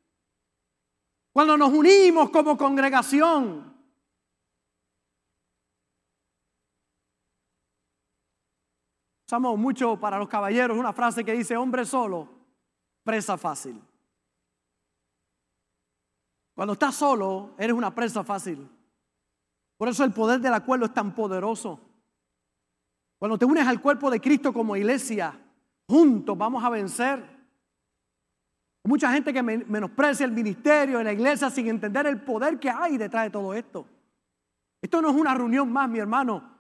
[1.32, 3.74] Cuando nos unimos como congregación.
[9.26, 12.28] Usamos mucho para los caballeros una frase que dice, hombre solo,
[13.06, 13.82] presa fácil.
[16.56, 18.68] Cuando estás solo, eres una presa fácil.
[19.78, 21.80] Por eso el poder del acuerdo es tan poderoso.
[23.20, 25.38] Cuando te unes al cuerpo de Cristo como iglesia,
[25.88, 27.36] juntos vamos a vencer.
[28.86, 32.98] Mucha gente que menosprecia el ministerio de la iglesia sin entender el poder que hay
[32.98, 33.86] detrás de todo esto.
[34.82, 36.56] Esto no es una reunión más, mi hermano.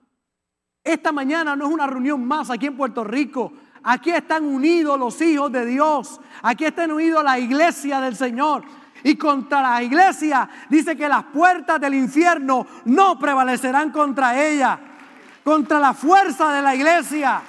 [0.83, 3.53] Esta mañana no es una reunión más aquí en Puerto Rico.
[3.83, 6.19] Aquí están unidos los hijos de Dios.
[6.41, 8.63] Aquí están unidos la iglesia del Señor.
[9.05, 14.79] Y contra la iglesia, dice que las puertas del infierno no prevalecerán contra ella,
[15.43, 17.39] contra la fuerza de la iglesia.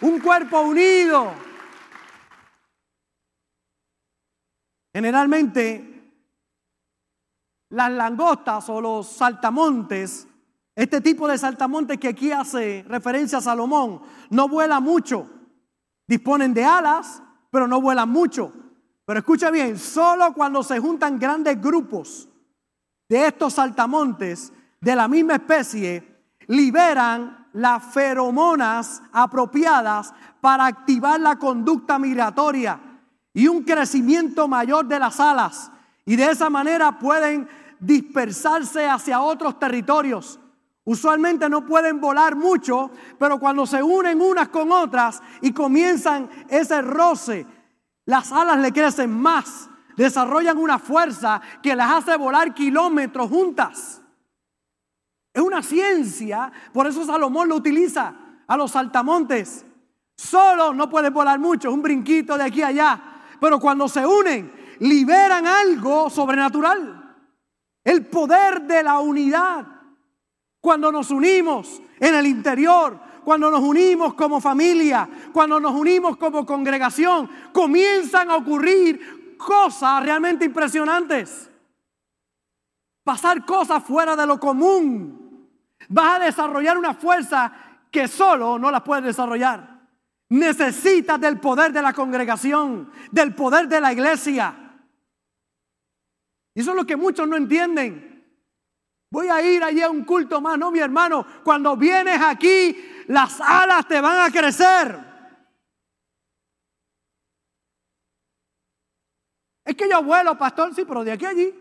[0.00, 1.32] Un cuerpo unido.
[4.92, 6.12] Generalmente,
[7.68, 10.26] las langostas o los saltamontes,
[10.74, 15.30] este tipo de saltamontes que aquí hace referencia a Salomón, no vuela mucho.
[16.08, 18.63] Disponen de alas, pero no vuelan mucho.
[19.04, 22.28] Pero escucha bien, solo cuando se juntan grandes grupos
[23.08, 26.14] de estos saltamontes de la misma especie,
[26.46, 32.80] liberan las feromonas apropiadas para activar la conducta migratoria
[33.32, 35.70] y un crecimiento mayor de las alas.
[36.06, 37.48] Y de esa manera pueden
[37.80, 40.38] dispersarse hacia otros territorios.
[40.84, 46.82] Usualmente no pueden volar mucho, pero cuando se unen unas con otras y comienzan ese
[46.82, 47.46] roce,
[48.06, 54.02] las alas le crecen más, desarrollan una fuerza que las hace volar kilómetros juntas.
[55.32, 58.14] Es una ciencia, por eso Salomón lo utiliza
[58.46, 59.64] a los saltamontes.
[60.16, 63.02] Solo no pueden volar mucho, es un brinquito de aquí a allá,
[63.40, 67.16] pero cuando se unen, liberan algo sobrenatural.
[67.82, 69.66] El poder de la unidad.
[70.60, 76.44] Cuando nos unimos en el interior, cuando nos unimos como familia, cuando nos unimos como
[76.44, 81.50] congregación, comienzan a ocurrir cosas realmente impresionantes.
[83.02, 85.48] Pasar cosas fuera de lo común.
[85.88, 87.52] Vas a desarrollar una fuerza
[87.90, 89.74] que solo no la puedes desarrollar.
[90.30, 94.54] Necesitas del poder de la congregación, del poder de la iglesia.
[96.54, 98.14] Y eso es lo que muchos no entienden.
[99.10, 100.58] Voy a ir allí a un culto más.
[100.58, 104.98] No, mi hermano, cuando vienes aquí, las alas te van a crecer.
[109.64, 111.52] Es que yo vuelo, pastor, sí, pero de aquí a allí.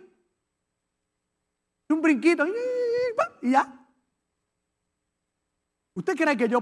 [1.90, 2.46] Un brinquito
[3.42, 3.80] y ya.
[5.96, 6.60] ¿Usted cree que yo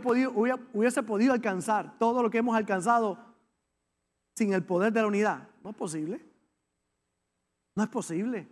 [0.73, 3.17] hubiese podido alcanzar todo lo que hemos alcanzado
[4.35, 5.47] sin el poder de la unidad?
[5.63, 6.21] No es posible.
[7.75, 8.49] No es posible.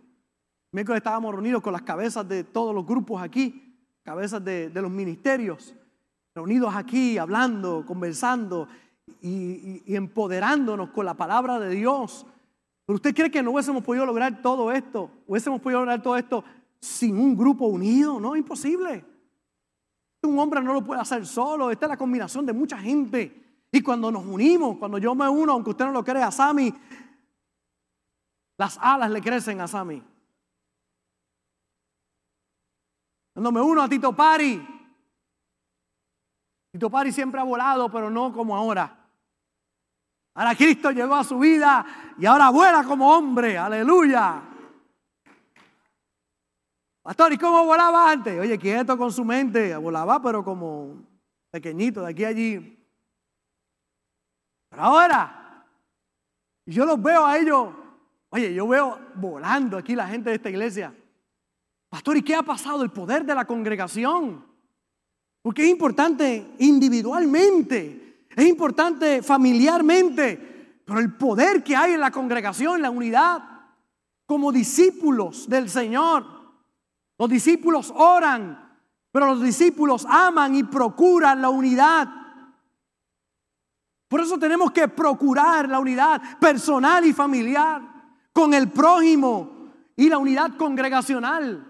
[0.72, 5.74] Miércoles estábamos reunidos con las cabezas de todos los grupos aquí, cabezas de, los ministerios,
[6.34, 8.68] reunidos aquí, hablando, conversando
[9.20, 12.26] y, empoderándonos con la palabra de Dios.
[12.86, 15.10] ¿Pero usted cree que no hubiésemos podido lograr todo esto?
[15.26, 16.44] ¿Hubiésemos podido lograr todo esto
[16.80, 18.18] sin un grupo unido?
[18.20, 19.04] No, imposible.
[20.22, 21.70] Un hombre no lo puede hacer solo.
[21.70, 23.40] Esta es la combinación de mucha gente.
[23.72, 26.74] Y cuando nos unimos, cuando yo me uno, aunque usted no lo crea, a Sammy,
[28.58, 30.02] las alas le crecen a Sammy.
[33.32, 34.79] Cuando me uno a Tito Pari,
[36.72, 38.96] Tito Pari siempre ha volado, pero no como ahora.
[40.34, 44.42] Ahora Cristo llegó a su vida y ahora vuela como hombre, aleluya.
[47.02, 48.38] Pastor, ¿y cómo volaba antes?
[48.38, 51.02] Oye, quieto con su mente, volaba pero como
[51.50, 52.78] pequeñito, de aquí a allí.
[54.68, 55.66] Pero ahora,
[56.66, 57.70] yo los veo a ellos,
[58.28, 60.94] oye, yo veo volando aquí la gente de esta iglesia.
[61.88, 62.84] Pastor, ¿y qué ha pasado?
[62.84, 64.49] El poder de la congregación.
[65.42, 72.82] Porque es importante individualmente, es importante familiarmente, pero el poder que hay en la congregación,
[72.82, 73.42] la unidad,
[74.26, 76.24] como discípulos del Señor.
[77.18, 78.78] Los discípulos oran,
[79.10, 82.08] pero los discípulos aman y procuran la unidad.
[84.08, 87.82] Por eso tenemos que procurar la unidad personal y familiar
[88.32, 91.69] con el prójimo y la unidad congregacional.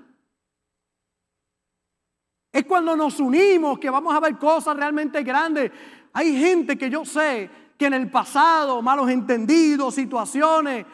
[2.52, 5.70] Es cuando nos unimos que vamos a ver cosas realmente grandes.
[6.12, 10.84] Hay gente que yo sé que en el pasado, malos entendidos, situaciones,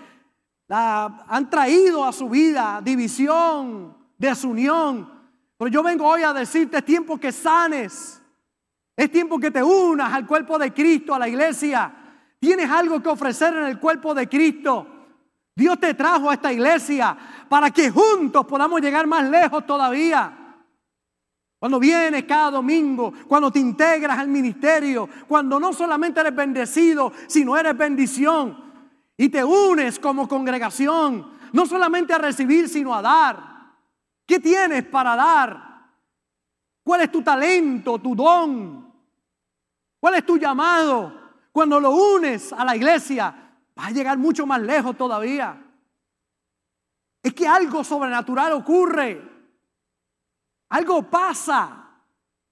[0.68, 5.10] han traído a su vida división, desunión.
[5.56, 8.22] Pero yo vengo hoy a decirte, es tiempo que sanes.
[8.94, 11.92] Es tiempo que te unas al cuerpo de Cristo, a la iglesia.
[12.38, 14.86] Tienes algo que ofrecer en el cuerpo de Cristo.
[15.54, 17.16] Dios te trajo a esta iglesia
[17.48, 20.45] para que juntos podamos llegar más lejos todavía.
[21.66, 27.56] Cuando vienes cada domingo, cuando te integras al ministerio, cuando no solamente eres bendecido, sino
[27.56, 28.56] eres bendición.
[29.16, 33.74] Y te unes como congregación, no solamente a recibir, sino a dar.
[34.24, 35.90] ¿Qué tienes para dar?
[36.84, 38.88] ¿Cuál es tu talento, tu don?
[39.98, 41.20] ¿Cuál es tu llamado?
[41.50, 43.34] Cuando lo unes a la iglesia,
[43.74, 45.60] vas a llegar mucho más lejos todavía.
[47.24, 49.35] Es que algo sobrenatural ocurre.
[50.68, 52.02] Algo pasa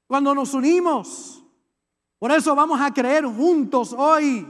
[0.06, 1.42] cuando nos unimos.
[2.18, 4.46] Por eso vamos a creer juntos hoy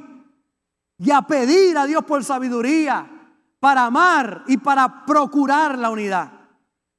[0.98, 3.10] y a pedir a Dios por sabiduría
[3.58, 6.32] para amar y para procurar la unidad.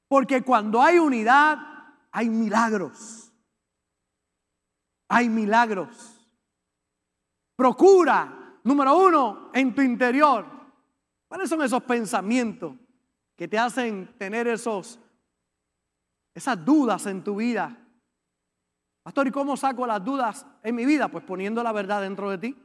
[0.08, 1.58] Porque cuando hay unidad,
[2.12, 3.32] hay milagros.
[5.08, 6.28] Hay milagros.
[7.54, 10.44] Procura, número uno, en tu interior.
[11.28, 12.74] ¿Cuáles son esos pensamientos
[13.36, 14.98] que te hacen tener esos,
[16.36, 17.74] esas dudas en tu vida?
[19.02, 21.08] Pastor, ¿y cómo saco las dudas en mi vida?
[21.08, 22.56] Pues poniendo la verdad dentro de ti.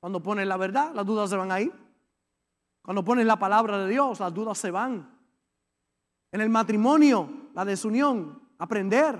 [0.00, 1.72] Cuando pones la verdad, las dudas se van ahí.
[2.82, 5.16] Cuando pones la palabra de Dios, las dudas se van.
[6.32, 9.14] En el matrimonio, la desunión, aprender.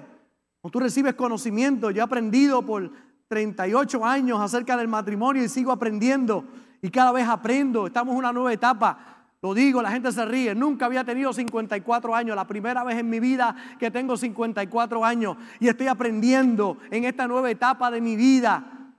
[0.60, 2.90] Cuando tú recibes conocimiento, yo he aprendido por
[3.28, 6.44] 38 años acerca del matrimonio y sigo aprendiendo.
[6.82, 7.86] Y cada vez aprendo.
[7.86, 9.19] Estamos en una nueva etapa.
[9.42, 10.54] Lo digo, la gente se ríe.
[10.54, 12.36] Nunca había tenido 54 años.
[12.36, 15.36] La primera vez en mi vida que tengo 54 años.
[15.58, 18.94] Y estoy aprendiendo en esta nueva etapa de mi vida.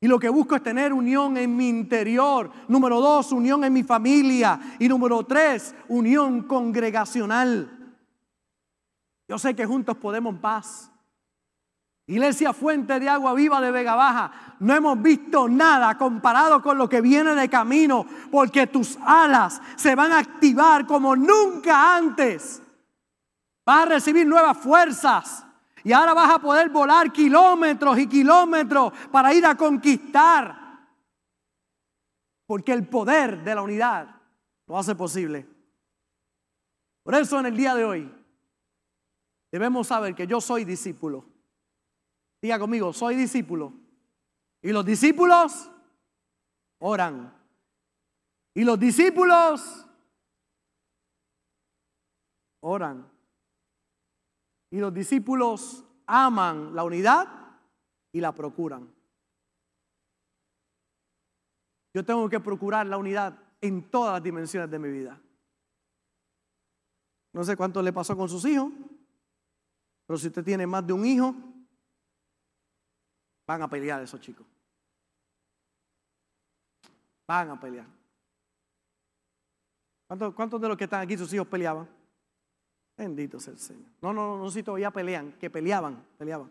[0.00, 2.52] Y lo que busco es tener unión en mi interior.
[2.68, 4.60] Número dos, unión en mi familia.
[4.78, 7.96] Y número tres, unión congregacional.
[9.26, 10.93] Yo sé que juntos podemos paz.
[12.06, 16.88] Iglesia Fuente de Agua Viva de Vega Baja, no hemos visto nada comparado con lo
[16.88, 22.62] que viene de camino, porque tus alas se van a activar como nunca antes.
[23.64, 25.46] Vas a recibir nuevas fuerzas
[25.82, 30.62] y ahora vas a poder volar kilómetros y kilómetros para ir a conquistar.
[32.46, 34.20] Porque el poder de la unidad
[34.66, 35.48] lo hace posible.
[37.02, 38.14] Por eso en el día de hoy
[39.50, 41.33] debemos saber que yo soy discípulo.
[42.44, 43.72] Diga conmigo, soy discípulo.
[44.60, 45.70] Y los discípulos
[46.78, 47.34] oran.
[48.52, 49.86] Y los discípulos
[52.60, 53.10] oran.
[54.70, 57.26] Y los discípulos aman la unidad
[58.12, 58.94] y la procuran.
[61.94, 65.18] Yo tengo que procurar la unidad en todas las dimensiones de mi vida.
[67.32, 68.70] No sé cuánto le pasó con sus hijos,
[70.06, 71.34] pero si usted tiene más de un hijo,
[73.46, 74.46] Van a pelear esos chicos.
[77.26, 77.86] Van a pelear.
[80.06, 81.88] ¿Cuántos, de los que están aquí, sus hijos peleaban?
[82.96, 83.90] Bendito sea el Señor.
[84.00, 86.50] No, no, no, no, si todavía pelean, que peleaban, peleaban.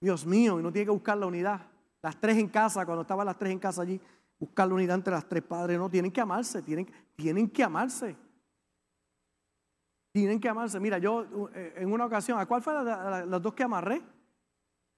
[0.00, 1.60] Dios mío, y no tiene que buscar la unidad.
[2.02, 4.00] Las tres en casa, cuando estaban las tres en casa allí,
[4.38, 8.16] buscar la unidad entre las tres padres, no, tienen que amarse, tienen, tienen que amarse.
[10.12, 10.78] Tienen que amarse.
[10.78, 14.02] Mira, yo eh, en una ocasión, ¿a cuál fue las dos que amarré?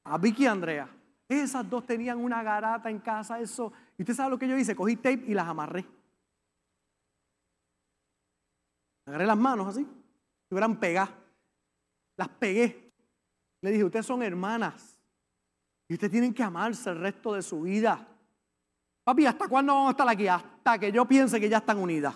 [0.04, 0.88] A Vicky y Andrea.
[1.28, 3.72] Esas dos tenían una garata en casa, eso.
[3.96, 5.86] Y usted sabe lo que yo hice, cogí tape y las amarré.
[9.06, 11.12] Agarré las manos así, se hubieran pegado.
[12.16, 12.92] Las pegué.
[13.60, 14.98] Le dije, ustedes son hermanas.
[15.88, 18.06] Y ustedes tienen que amarse el resto de su vida.
[19.02, 20.28] Papi, ¿hasta cuándo vamos a estar aquí?
[20.28, 22.14] Hasta que yo piense que ya están unidas.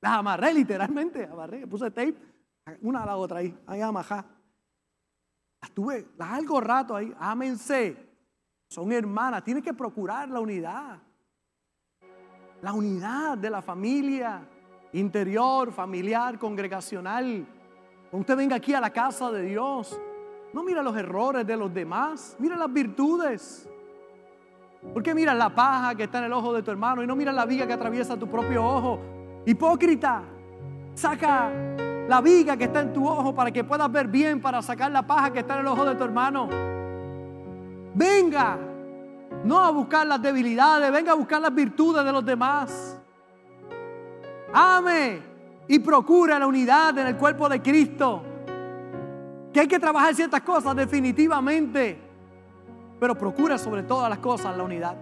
[0.00, 2.16] Las amarré literalmente, amarré, puse tape,
[2.80, 4.24] una a la otra ahí, ahí amajá.
[5.62, 7.96] Estuve largo rato ahí, ámense.
[8.68, 10.98] Son hermanas, tienen que procurar la unidad.
[12.62, 14.42] La unidad de la familia,
[14.92, 17.46] interior, familiar, congregacional.
[18.10, 19.98] Cuando usted venga aquí a la casa de Dios,
[20.52, 23.68] no mira los errores de los demás, mira las virtudes.
[24.92, 27.14] ¿Por qué mira la paja que está en el ojo de tu hermano y no
[27.14, 28.98] mira la viga que atraviesa tu propio ojo?
[29.46, 30.22] Hipócrita,
[30.94, 31.79] saca
[32.10, 35.06] la viga que está en tu ojo para que puedas ver bien, para sacar la
[35.06, 36.48] paja que está en el ojo de tu hermano.
[37.94, 38.58] Venga,
[39.44, 42.98] no a buscar las debilidades, venga a buscar las virtudes de los demás.
[44.52, 45.20] Ame
[45.68, 48.24] y procura la unidad en el cuerpo de Cristo.
[49.52, 51.96] Que hay que trabajar ciertas cosas definitivamente,
[52.98, 54.96] pero procura sobre todas las cosas la unidad.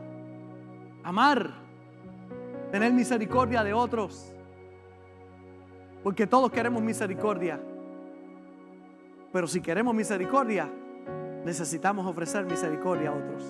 [1.04, 1.52] Amar,
[2.70, 4.34] tener misericordia de otros
[6.02, 7.60] porque todos queremos misericordia.
[9.32, 10.68] Pero si queremos misericordia,
[11.44, 13.42] necesitamos ofrecer misericordia a otros.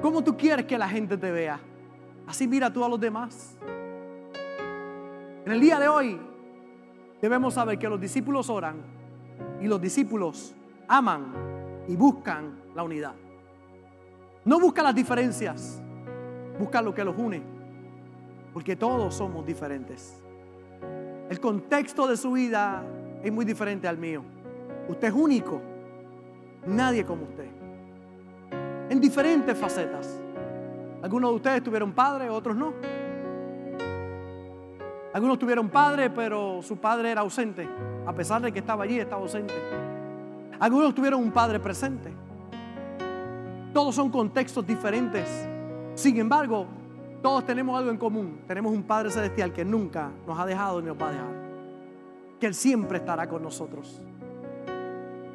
[0.00, 1.60] ¿Cómo tú quieres que la gente te vea?
[2.26, 3.56] Así mira tú a los demás.
[5.44, 6.18] En el día de hoy
[7.20, 8.76] debemos saber que los discípulos oran
[9.60, 10.54] y los discípulos
[10.88, 11.32] aman
[11.88, 13.14] y buscan la unidad.
[14.44, 15.82] No buscan las diferencias,
[16.58, 17.42] buscan lo que los une,
[18.52, 20.19] porque todos somos diferentes.
[21.30, 22.82] El contexto de su vida
[23.22, 24.24] es muy diferente al mío.
[24.88, 25.60] Usted es único.
[26.66, 27.46] Nadie como usted.
[28.88, 30.20] En diferentes facetas.
[31.00, 32.72] Algunos de ustedes tuvieron padre, otros no.
[35.12, 37.68] Algunos tuvieron padre, pero su padre era ausente.
[38.06, 39.54] A pesar de que estaba allí, estaba ausente.
[40.58, 42.12] Algunos tuvieron un padre presente.
[43.72, 45.48] Todos son contextos diferentes.
[45.94, 46.66] Sin embargo,
[47.22, 48.40] todos tenemos algo en común.
[48.46, 51.50] Tenemos un Padre Celestial que nunca nos ha dejado ni nos va a dejar.
[52.38, 54.00] Que Él siempre estará con nosotros.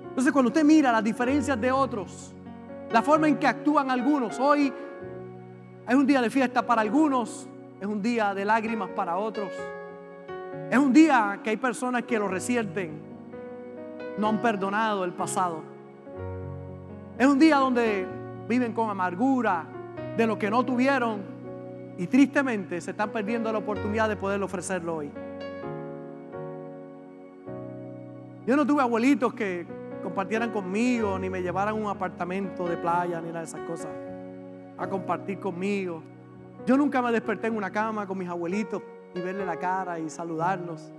[0.09, 2.33] Entonces cuando usted mira las diferencias de otros,
[2.91, 4.73] la forma en que actúan algunos, hoy
[5.87, 7.47] es un día de fiesta para algunos,
[7.79, 9.51] es un día de lágrimas para otros.
[10.71, 12.99] Es un día que hay personas que lo resienten,
[14.17, 15.61] no han perdonado el pasado.
[17.19, 18.07] Es un día donde
[18.47, 19.65] viven con amargura
[20.17, 21.34] de lo que no tuvieron
[21.97, 25.11] y tristemente se están perdiendo la oportunidad de poder ofrecerlo hoy.
[28.45, 29.65] Yo no tuve abuelitos que
[30.03, 33.89] compartieran conmigo, ni me llevaran a un apartamento de playa, ni nada de esas cosas,
[34.77, 36.03] a compartir conmigo.
[36.65, 38.81] Yo nunca me desperté en una cama con mis abuelitos
[39.15, 40.91] y verle la cara y saludarlos.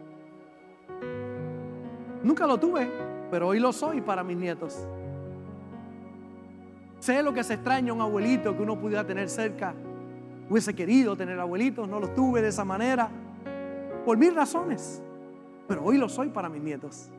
[2.23, 2.91] Nunca lo tuve,
[3.31, 4.87] pero hoy lo soy para mis nietos.
[6.99, 9.75] Sé lo que se extraña un abuelito que uno pudiera tener cerca.
[10.49, 13.09] Hubiese querido tener abuelitos, no los tuve de esa manera,
[14.05, 15.03] por mil razones,
[15.67, 17.11] pero hoy lo soy para mis nietos.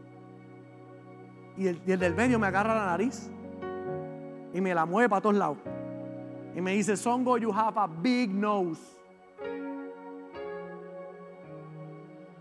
[1.57, 3.29] Y el, del medio me agarra la nariz
[4.53, 5.57] y me la mueve para todos lados.
[6.55, 8.79] Y me dice, Songo, you have a big nose.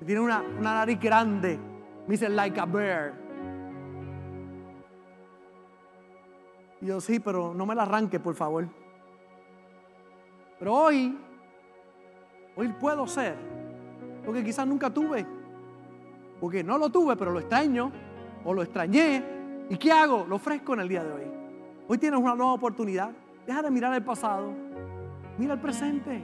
[0.06, 1.58] tiene una, una nariz grande.
[2.06, 3.12] Me dice, like a bear.
[6.80, 8.68] Y yo, sí, pero no me la arranque, por favor.
[10.58, 11.18] Pero hoy,
[12.56, 13.36] hoy puedo ser
[14.24, 15.26] lo que quizás nunca tuve.
[16.40, 17.90] Porque no lo tuve, pero lo extraño
[18.44, 19.22] o lo extrañé.
[19.68, 20.26] ¿Y qué hago?
[20.28, 21.30] Lo ofrezco en el día de hoy.
[21.88, 23.10] Hoy tienes una nueva oportunidad.
[23.46, 24.52] Deja de mirar el pasado.
[25.38, 26.22] Mira el presente.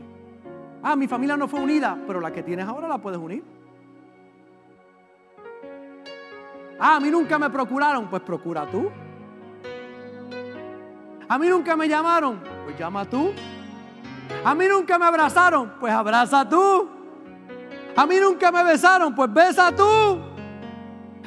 [0.82, 3.44] Ah, mi familia no fue unida, pero la que tienes ahora la puedes unir.
[6.80, 8.90] Ah, a mí nunca me procuraron, pues procura tú.
[11.28, 13.30] A mí nunca me llamaron, pues llama tú.
[14.44, 16.88] A mí nunca me abrazaron, pues abraza tú.
[17.94, 20.18] A mí nunca me besaron, pues besa tú.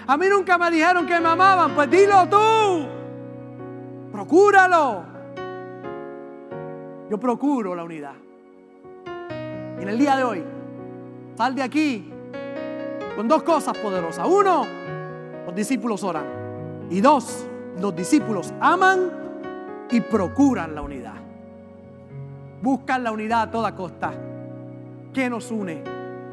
[0.07, 2.87] A mí nunca me dijeron que me amaban, pues dilo tú.
[4.11, 5.03] Procúralo.
[7.09, 8.15] Yo procuro la unidad.
[9.79, 10.43] Y en el día de hoy,
[11.37, 12.11] sal de aquí
[13.15, 14.27] con dos cosas poderosas.
[14.27, 14.65] Uno,
[15.45, 16.87] los discípulos oran.
[16.89, 17.47] Y dos,
[17.79, 19.11] los discípulos aman
[19.89, 21.24] y procuran la unidad.
[22.65, 24.11] Buscan la unidad a toda costa.
[25.13, 25.83] ¿Qué nos une?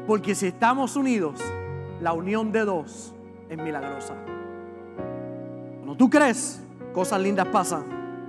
[0.07, 1.39] Porque si estamos unidos,
[2.01, 3.13] la unión de dos
[3.49, 4.15] es milagrosa.
[5.75, 7.83] Cuando tú crees, cosas lindas pasan.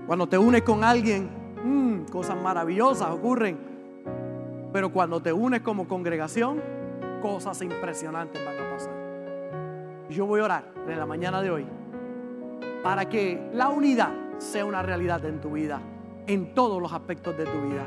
[0.06, 1.30] Cuando te unes con alguien,
[1.64, 3.56] mm, cosas maravillosas ocurren.
[4.70, 6.60] Pero cuando te unes como congregación,
[7.22, 8.92] cosas impresionantes van a pasar.
[10.10, 11.66] Yo voy a orar en la mañana de hoy
[12.82, 15.80] para que la unidad sea una realidad en tu vida,
[16.26, 17.84] en todos los aspectos de tu vida.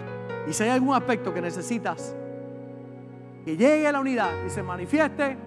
[0.48, 2.16] Y si hay algún aspecto que necesitas
[3.44, 5.38] que llegue a la unidad y se manifieste,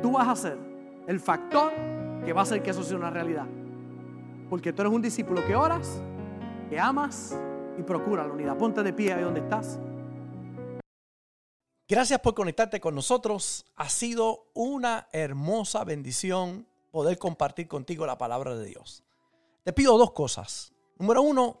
[0.00, 0.58] tú vas a ser
[1.06, 1.72] el factor
[2.24, 3.46] que va a hacer que eso sea una realidad.
[4.48, 6.00] Porque tú eres un discípulo que oras,
[6.68, 7.36] que amas
[7.78, 8.56] y procura la unidad.
[8.56, 9.78] Ponte de pie ahí donde estás.
[11.88, 13.66] Gracias por conectarte con nosotros.
[13.76, 19.02] Ha sido una hermosa bendición poder compartir contigo la palabra de Dios.
[19.64, 20.72] Te pido dos cosas.
[20.98, 21.60] Número uno,